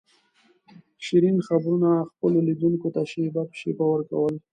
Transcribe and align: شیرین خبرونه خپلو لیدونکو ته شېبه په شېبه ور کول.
شیرین 1.05 1.37
خبرونه 1.47 1.91
خپلو 2.11 2.39
لیدونکو 2.47 2.87
ته 2.95 3.01
شېبه 3.11 3.41
په 3.49 3.55
شېبه 3.59 3.83
ور 3.89 4.01
کول. 4.09 4.35